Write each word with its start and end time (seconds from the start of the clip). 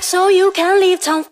back 0.00 0.04
so 0.04 0.28
you 0.28 0.50
can 0.52 0.80
leave 0.80 1.00
town. 1.00 1.24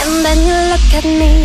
And 0.00 0.24
then 0.24 0.70
look 0.70 0.94
at 0.94 1.04
me. 1.04 1.41